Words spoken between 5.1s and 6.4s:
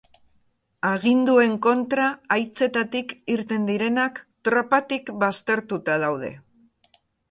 baztertuta daude.